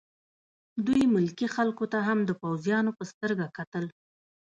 دوی 0.85 1.03
ملکي 1.15 1.47
خلکو 1.55 1.85
ته 1.91 1.99
هم 2.07 2.19
د 2.29 2.31
پوځیانو 2.41 2.91
په 2.97 3.03
سترګه 3.11 3.45
کتل 3.57 3.85